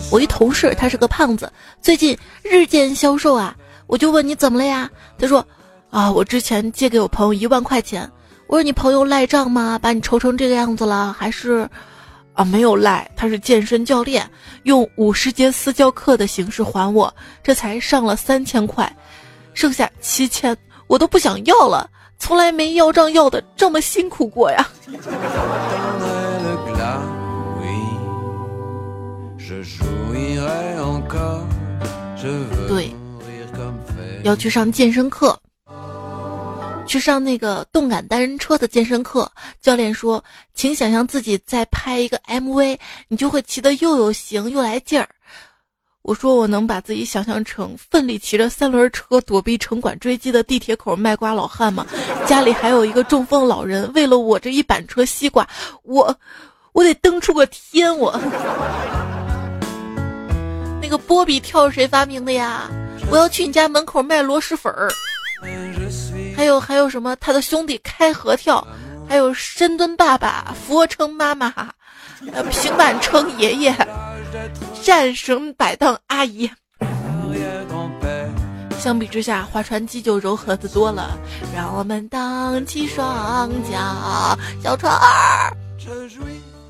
[0.09, 3.53] 我一同事他是个胖子，最近日渐消瘦啊。
[3.85, 4.89] 我就问你怎么了呀？
[5.17, 5.45] 他说：
[5.89, 8.09] 啊，我之前借给我朋友一万块钱，
[8.47, 9.77] 我说你朋友赖账吗？
[9.77, 11.11] 把你愁成这个样子了？
[11.11, 11.69] 还是
[12.33, 14.29] 啊没有赖，他是健身教练，
[14.63, 18.91] 用五十节私教课的形式还我，这才上了三千块，
[19.53, 24.67] 剩下七千我都不想要了，从来没要账要的这么辛苦过呀。
[32.67, 32.91] 对，
[34.23, 35.37] 要去上健身课，
[36.85, 39.31] 去上那个动感单车的健身课。
[39.61, 45.07] 教练说：“请想象自己在拍一个 MV，你就会骑得又有型又来劲儿。”
[46.03, 51.87] 我说：“我能把自己想象成奋力骑着三轮车躲避城管追击的地铁口卖瓜老汉吗？
[52.27, 55.47] 家里还有一个中风老人，为了我这一板车西瓜，
[55.83, 56.13] 我
[56.73, 58.11] 我得蹬出个天我。”
[60.81, 62.69] 那个波比跳谁发明的呀？
[63.09, 64.91] 我要去你家门口卖螺蛳粉儿。
[66.35, 67.15] 还有还有什么？
[67.17, 68.65] 他的兄弟开合跳，
[69.07, 71.53] 还有深蹲爸爸、俯卧撑妈妈、
[72.31, 73.75] 呃平板撑爷爷、
[74.81, 76.49] 战绳摆荡阿姨。
[78.79, 81.17] 相比之下，划船机就柔和的多了。
[81.55, 85.55] 让我们荡起双桨，小船儿。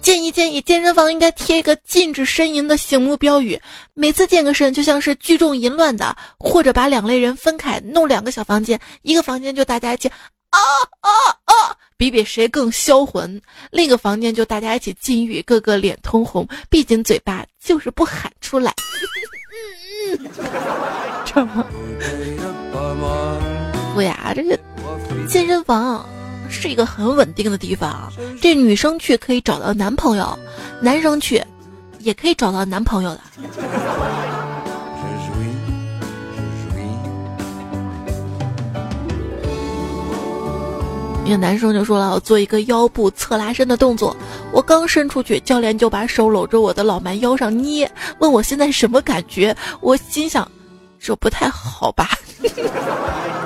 [0.04, 3.60] 建议建议，健身房应该贴一个禁止呻吟的醒目标语。
[3.94, 10.60] 每次健个身，就像是聚众淫乱的，或者把两类人分开，弄两个小房间，一个房间就大家一起啊
[11.00, 11.10] 啊
[11.46, 13.39] 啊，比比谁更销魂；
[13.72, 18.74] 另一个房间就大家一起禁欲，个个脸通红，闭紧嘴巴就是不喊出来。
[20.12, 20.30] 嗯嗯，
[21.24, 21.66] 这吗？
[23.96, 24.60] 不呀，这个
[25.30, 26.06] 健身房。
[26.54, 30.39] 是一个很稳定的地方啊，这女生去可以找到男朋友，
[30.80, 31.44] 男生去
[32.00, 33.20] 也可以找到男朋友的。
[41.26, 44.16] 一个男生就说了：“我做一个腰部侧拉伸的动作，
[44.52, 47.89] 我刚伸出去，教练就把手搂着我的老蛮腰上捏，
[48.20, 49.56] 问我现在什么感觉。
[49.80, 50.46] 我心想，
[51.00, 52.10] 这不太好吧。”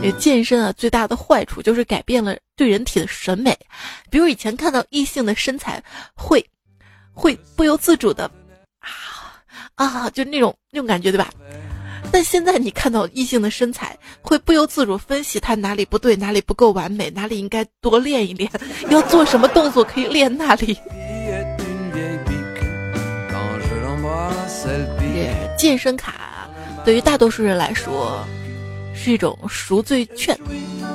[0.00, 3.56] 这健身啊，最大的坏处就是改变了对人体的审美。
[4.10, 5.82] 比如以前看到异性的身材，
[6.14, 6.44] 会
[7.12, 8.30] 会不由自主的
[8.78, 9.42] 啊
[9.74, 11.28] 啊，就那种那种感觉，对吧？
[12.10, 18.50] 但现在你看到异性的身材，会不由自主分析他哪里不对，哪里不够完美，哪里应该多练一练，
[18.88, 20.78] 要做什么动作可以练那里。
[25.58, 26.48] 健身卡
[26.84, 28.24] 对于大多数人来说。
[29.00, 30.36] 是一种赎罪券，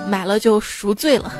[0.09, 1.33] 买了就赎罪了。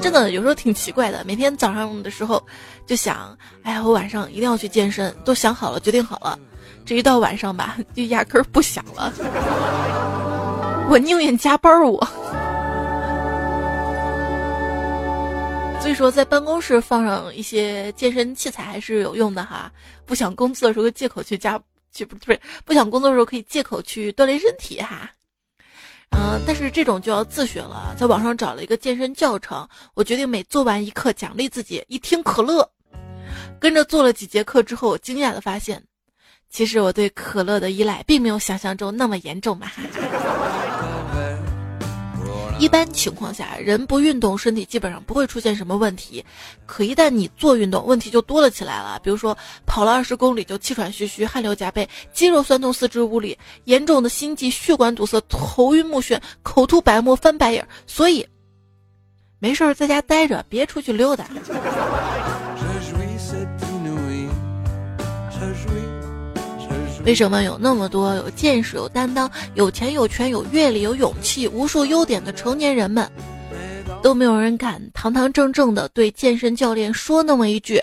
[0.00, 2.40] 真的有时候挺奇怪的，每天早上的时候
[2.86, 6.38] 就想，哎呀，我晚上一定要去健身，都想好了，决定好了。
[6.86, 9.12] 这一到晚上吧，就压根儿不想了。
[10.88, 11.98] 我宁愿加班儿，我。
[15.80, 19.70] 所以说，在办公室放上一些健身器材还是有用的哈。
[20.06, 21.60] 不想工作的时候，借口去加。
[21.98, 25.10] 去不是，不想工作的时候可以借口去锻炼身体哈，
[26.10, 27.94] 嗯，但是这种就要自学了。
[27.98, 32.70] 在网上找了一个健身教程，我决定每做完一课奖励自己一听可乐。
[33.58, 35.82] 跟着做了几节课之后，我惊讶的发现，
[36.48, 39.68] 其实我对可乐的依赖并没有想象中那么严重嘛。
[42.58, 46.24] 一般情况下，人不运动，身体基本上不会出现什么问题。
[46.66, 49.00] 可一旦你做运动，问题就多了起来了。
[49.02, 57.68] 比如说，跑了二十公里就气喘吁吁、汗流浃背、肌肉酸痛、四肢无力、严重的心悸、血管堵塞、头晕目眩、口吐白沫、翻白眼。
[57.86, 58.26] 所以，
[59.38, 61.26] 没事儿在家待着，别出去溜达。
[67.04, 73.10] 为什么有那么多有见识、有担当、有钱、有权、有阅历、有勇气、无数优点的成年人们，
[74.02, 77.80] 都没有人敢堂堂正正的对健身教练说那么一句：“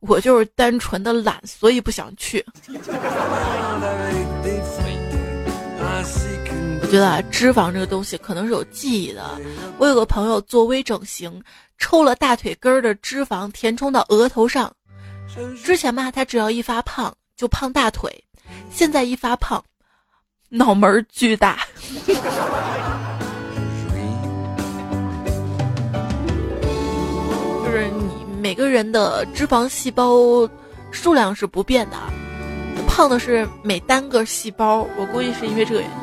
[0.00, 2.44] 我就是单纯的懒，所以不想去。
[6.80, 9.38] ”我觉得啊，脂肪这个东西可能是有记忆的。
[9.76, 11.42] 我有个朋友做微整形，
[11.76, 14.72] 抽了大腿根儿的脂肪填充到额头上。
[15.62, 18.10] 之前吧，他只要一发胖就胖大腿。
[18.70, 19.62] 现在一发胖，
[20.48, 21.58] 脑门儿巨大。
[27.64, 30.48] 就是你每个人的脂肪细胞
[30.90, 31.96] 数量是不变的，
[32.86, 34.86] 胖的是每单个细胞。
[34.96, 35.96] 我估计是因为这个原因。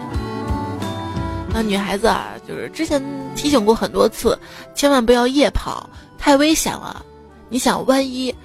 [1.54, 3.02] 那女孩子啊，就是之前
[3.34, 4.38] 提醒过很多次，
[4.76, 7.04] 千万不要夜跑，太危险了。
[7.48, 8.36] 你想，万一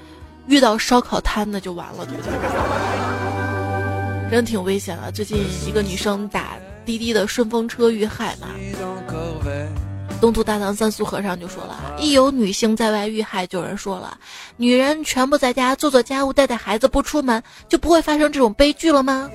[0.47, 2.31] 遇到烧烤摊，那就完了，对不对？
[4.31, 5.11] 真挺危险的。
[5.11, 8.49] 最近一个女生打滴滴的顺风车遇害嘛。
[10.21, 14.17] 东土大唐三苏和尚就说了：一有女性在外遇害，就有人说了，
[14.57, 19.31] 女人全部在家做做家务、带带孩子，不出门，就不会发生这种悲剧了吗？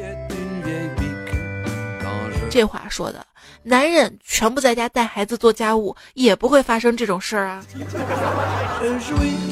[2.49, 3.25] 这话说的。
[3.67, 7.65] 男人全部在家带孩子做家务，也不会发生这种事儿啊。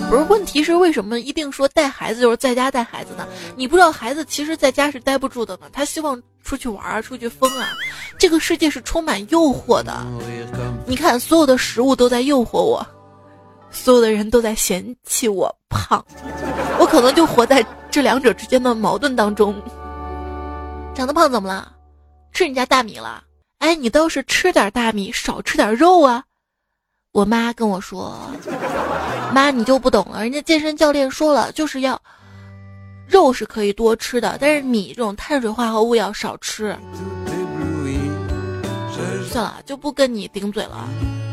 [0.07, 3.27] 不是，问题是为什么一定说带孩子就是在家带孩子呢？
[3.55, 7.67] 你不知道孩子其实在家是待不住的吗，他希望出去玩啊，出去疯啊。
[8.19, 10.05] 这个世界是充满诱惑的，
[10.85, 12.85] 你看所有的食物都在诱惑我，
[13.71, 16.05] 所有的人都在嫌弃我胖，
[16.79, 19.59] 我可能就活在这两者之间的矛盾当中。
[20.93, 21.71] 长得胖怎么了？
[22.31, 23.23] 吃你家大米了？
[23.63, 26.25] 哎，你倒是吃点大米，少吃点肉啊！
[27.13, 28.13] 我妈跟我说
[29.33, 31.97] ：“妈，你就不懂了，人家健身教练说了，就是要
[33.07, 36.77] 肉是可以多吃的，但是米这种碳水化合物要少吃。”
[39.31, 40.85] 算了，就不跟你顶嘴了。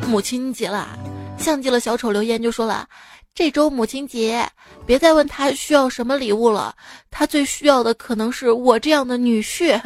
[0.07, 0.97] 母亲节了，
[1.37, 2.87] 像极了小丑留言就说了
[3.35, 4.49] ：“这周母亲节，
[4.87, 6.77] 别再问他需要什么礼物了，
[7.11, 9.77] 他最需要的可能是我这样的女婿。”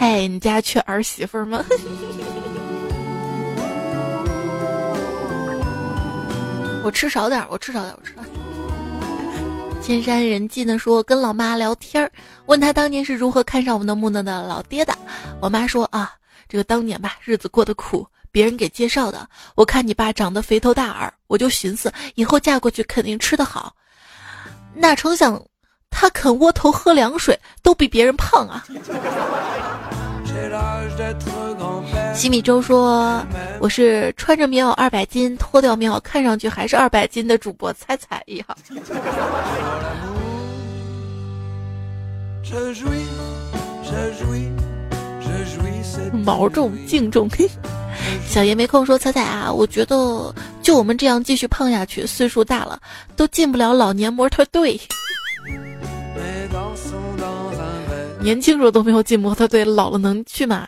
[0.00, 1.64] 哎，你家缺儿媳妇吗？
[6.84, 8.14] 我吃少点，我吃少点，我吃。
[9.82, 12.10] 千山人迹呢说跟老妈聊天儿，
[12.46, 14.96] 问他当年是如何看上我们的木讷的老爹的。
[15.40, 16.12] 我妈说啊，
[16.48, 19.28] 这个当年吧，日子过得苦，别人给介绍的。
[19.54, 23.74] 我看你爸长得肥头大耳，我就寻思以后嫁过去肯定吃得好。
[24.74, 25.42] 哪成想，
[25.90, 28.64] 他肯窝头喝凉水，都比别人胖啊。
[32.18, 33.24] 西米粥说
[33.62, 38.44] ：“我是穿着棉袄二百斤，脱掉棉袄看上去还是二百斤的主播猜猜呀。”
[46.24, 47.30] 毛重敬重，
[48.26, 52.80] 小爷没空说彩彩啊，我觉得就我们这样继续胖下去，岁数大了
[53.14, 54.76] 都进不了老年模特队。
[58.20, 60.66] 年轻时候都没有进模特队，老了能去吗？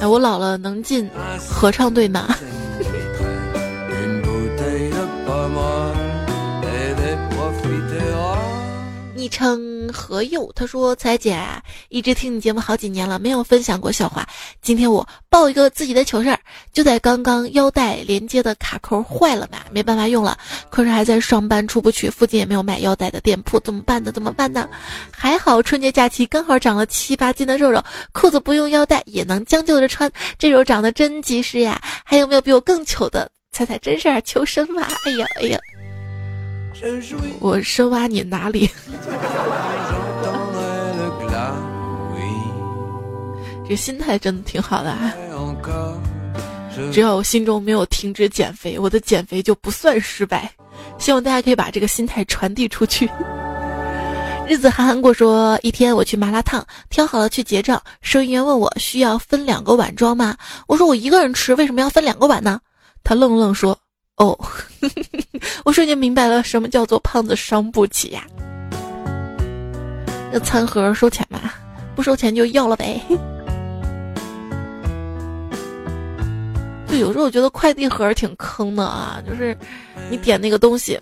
[0.00, 1.08] 哎，我老了能进
[1.48, 2.26] 合唱队吗？
[9.28, 11.38] 称何佑，他说：“彩姐，
[11.88, 14.26] 一直听你节目好几年了，没有分享过笑话。
[14.62, 16.40] 今天我报一个自己的糗事儿，
[16.72, 20.38] 就在刚刚腰带连接的卡扣坏了嘛，没办法用了，
[20.70, 24.10] 可是还在上班出不去，附近也没有卖腰带的店铺，怎么办呢？
[24.10, 24.68] 怎么办呢？
[25.10, 31.80] 还好春节假期刚好长了七八斤的肉肉，裤子不用腰带也能将就着穿，这肉长得真及时呀！
[32.04, 33.30] 还有没有比我更糗的？
[33.50, 34.88] 彩彩真事儿，求神吧！
[35.04, 35.58] 哎呀，哎呀。”
[37.40, 38.70] 我深挖你哪里？
[43.68, 45.12] 这心态真的挺好的啊。
[46.92, 50.50] 只要我心中没有停止减肥，我的减肥就不算失败。
[50.96, 53.10] 希望大家可以把这个心态传递出去。
[54.46, 60.36] 日子韩寒过说，一天我去麻辣烫，挑好了去结账，收银员问我需要分两个碗装吗？
[60.66, 62.60] 我说我一个人吃，为什么要分两个碗呢？
[63.04, 63.78] 他愣愣说。
[64.18, 64.38] 哦，
[65.64, 68.22] 我瞬间明白了什么叫做胖子伤不起呀！
[70.32, 71.40] 那餐盒收钱吗？
[71.94, 73.00] 不收钱就要了呗。
[76.86, 79.56] 就有时候我觉得快递盒挺坑的啊，就是
[80.10, 80.98] 你点那个东西，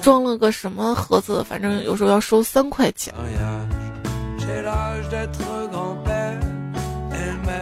[0.00, 3.14] 装了个什么盒子，反正有时候要收三块钱。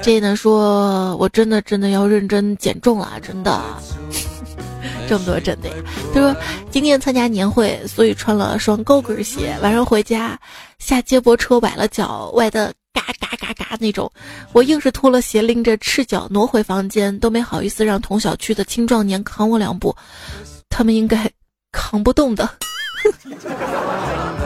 [0.02, 3.60] 这呢说，我真的真的要认真减重了，真的，
[5.06, 5.74] 这么多真的呀。
[6.14, 6.34] 他说
[6.70, 10.38] 今天参加年会，所以穿了双高跟鞋，晚上回家
[10.78, 14.10] 下接驳车崴了脚，崴的嘎嘎嘎嘎那种，
[14.52, 19.94] 我硬是脱了鞋，拎着赤脚挪回房间，都没好意思让同小区的青壮年扛我两步，
[20.70, 21.30] 他们应该
[21.72, 22.48] 扛不动的。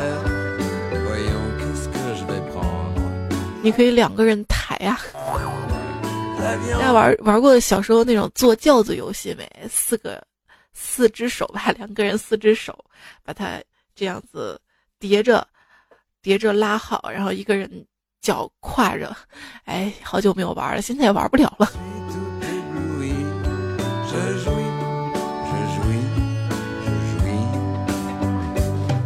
[3.65, 5.01] 你可以两个人抬呀。
[6.39, 9.51] 大家玩玩过小时候那种坐轿子游戏没？
[9.71, 10.23] 四个
[10.75, 12.79] 四只手吧，两个人四只手，
[13.23, 13.59] 把它
[13.95, 14.61] 这样子
[14.99, 15.47] 叠着
[16.21, 17.87] 叠着拉好，然后一个人
[18.21, 19.17] 脚跨着。
[19.65, 21.67] 哎，好久没有玩了，现在也玩不了了。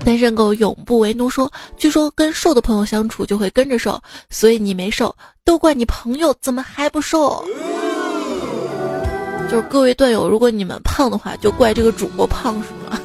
[0.08, 4.00] 单身狗永不为奴说：“据说跟瘦的朋友相处就会跟着瘦，
[4.30, 7.44] 所以你没瘦，都怪你朋友怎么还不瘦？”
[9.50, 12.98] 就是各位段友，如果你们胖的话，就怪这个主播胖是吗？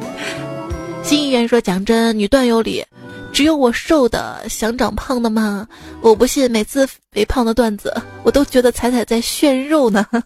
[1.02, 2.84] 新议员说：“讲真，女段友里
[3.32, 5.66] 只有我瘦的想长胖的吗？
[6.02, 7.90] 我不信，每次肥胖的段子，
[8.22, 10.06] 我都觉得彩彩在炫肉呢。”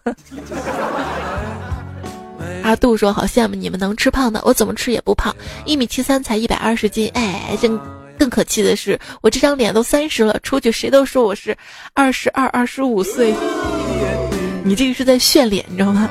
[2.63, 5.35] 阿杜说：“好羡慕你们能吃胖的，我怎么吃也不胖，
[5.65, 7.11] 一米七三才一百二十斤。
[7.13, 7.79] 哎，真
[8.17, 11.55] 更可气的是，我这张脸都三十了，出去谁都说我是
[11.93, 13.33] 二十二、二十五岁。
[14.63, 16.09] 你这个是在炫脸，你知道吗？”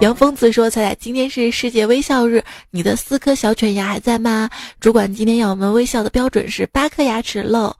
[0.00, 4.48] 杨疯子说：“彩彩，今天是世界微笑日，你的四颗小犬牙还在吗？
[4.80, 7.74] 主管今天要我们微笑的标准是八颗牙齿漏。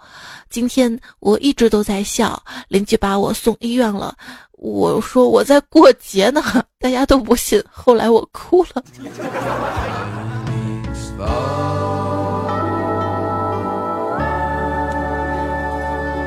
[0.49, 4.15] 今天我一直都在笑，邻居把我送医院了。”
[4.57, 6.43] 我说我在过节呢，
[6.79, 7.63] 大家都不信。
[7.71, 8.83] 后来我哭了。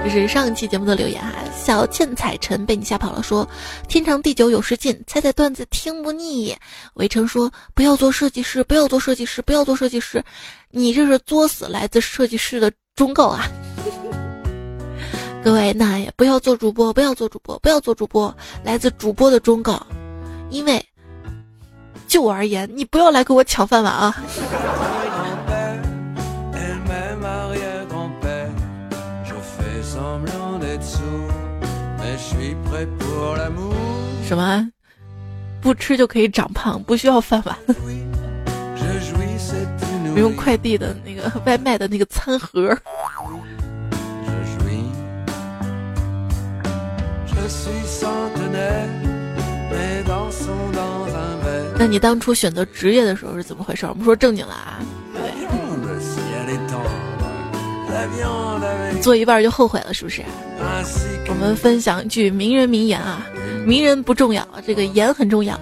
[0.03, 3.47] 这是上一期节目的留言哈，小倩彩晨被你吓跑了，说
[3.87, 6.55] 天长地久有时尽，猜猜段子听不腻。
[6.95, 10.23] 围城说不要做设计师，不要做设计师，不要做设计师，
[10.71, 13.45] 你这是作死来自设计师的忠告啊。
[15.43, 18.35] 各位，那也不要做主播，不要做主播，不要做主播。
[18.63, 19.81] 来自主播的忠告，
[20.49, 20.85] 因为
[22.07, 24.15] 就我而言，你不要来给我抢饭碗啊！
[34.27, 34.71] 什么？
[35.61, 37.57] 不吃就可以长胖，不需要饭碗？
[40.13, 42.77] 不 用快递的那个外卖的那个餐盒？
[51.77, 53.85] 那你当初选择职业的时候是怎么回事？
[53.85, 54.79] 我们说正经的啊，
[55.13, 55.31] 对，
[59.01, 60.21] 做一半就后悔了，是不是？
[61.29, 63.25] 我们分享一句名人名言啊，
[63.65, 65.57] 名人不重要，这个言很重要。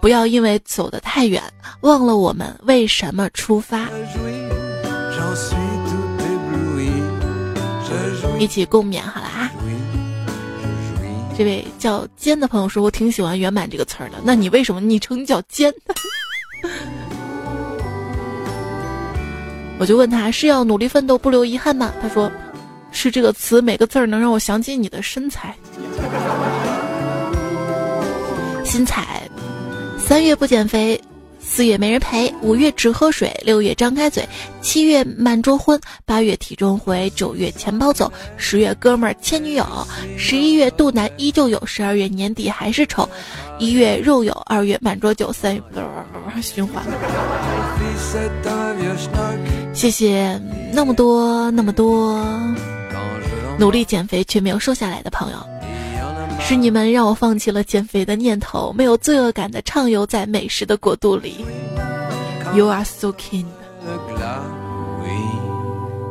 [0.00, 1.42] 不要因为走得太远，
[1.80, 3.88] 忘了我们为什么出发。
[8.38, 9.35] 一起共勉好啦！
[11.38, 14.16] 这位叫尖的朋友说：“我挺喜欢‘圆满’这个词儿的。
[14.24, 15.72] 那你为什么昵称叫尖？”
[19.78, 21.92] 我就问他是要努力奋斗不留遗憾吗？
[22.00, 22.32] 他说
[22.90, 25.54] ：“是这个词每个字儿能让我想起你的身材。
[28.64, 29.28] ”新彩，
[29.98, 30.98] 三月不减肥。
[31.48, 34.28] 四月没人陪，五月只喝水，六月张开嘴，
[34.60, 39.64] 七月满桌荤，八月体重回，九月钱包走，十月哥们儿牵女友，
[40.18, 43.08] 十一月肚腩依旧有，十二月年底还是丑，
[43.58, 45.62] 一月肉有，二月满桌酒，三月
[46.42, 46.84] 循环。
[49.72, 50.38] 谢谢
[50.72, 52.22] 那么多那么多
[53.58, 55.38] 努力减肥却没有瘦下来的朋友。
[56.48, 61.44] 是你们让我放弃了减肥的念头，没有罪恶感的畅游在美食的国度里。
[62.54, 63.46] You are so king。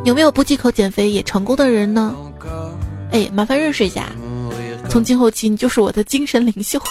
[0.03, 2.13] 有没有不忌口减肥也成功的人呢？
[3.13, 4.09] 哎，麻烦认识一下，
[4.89, 6.81] 从今后起你就是我的精神领袖。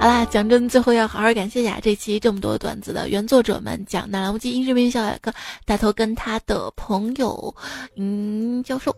[0.00, 1.78] 好啦，讲真，最后要好好感谢下！
[1.78, 5.30] 这期这么多段子的原作者们：讲南无忌、音视频小哥
[5.66, 7.54] 大头跟他的朋友，
[7.96, 8.96] 嗯，教授，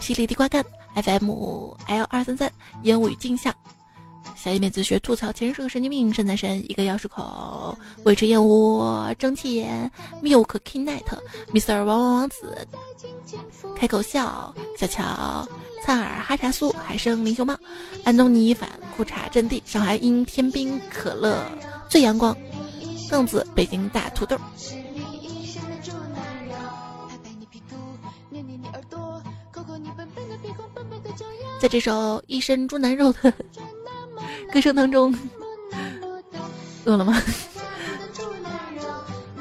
[0.00, 1.28] 霹雳地瓜干，FM
[1.88, 2.48] L 二三三，
[2.84, 3.52] 烟雾与镜像，
[4.36, 9.90] 小一妹子学吐槽，其实是个神经病，身材神，一个钥匙口，维持燕窝，蒸汽眼
[10.22, 12.66] ，Milk King Night，Mr 王王王子，
[13.76, 15.48] 开口笑，小乔。
[15.84, 17.54] 灿尔哈茶苏海生林熊猫，
[18.04, 21.44] 安东尼反裤衩阵地上海鹰天兵可乐
[21.90, 22.34] 最阳光，
[23.10, 24.38] 更子北京大土豆。
[31.60, 33.32] 在这首一身猪腩肉的
[34.54, 35.12] 歌声当中，
[36.86, 37.20] 饿了吗？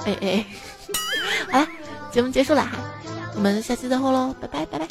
[0.05, 0.45] 哎 哎，
[1.51, 1.67] 好了，
[2.11, 2.71] 节目结束了哈，
[3.35, 4.87] 我们下期再会喽，拜拜拜拜。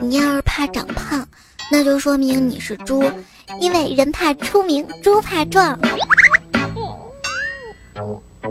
[0.00, 1.24] 你要是怕长胖，
[1.70, 3.04] 那就说明你是猪，
[3.60, 5.78] 因为人怕出名，猪怕壮。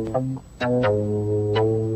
[0.05, 1.86] Thank you.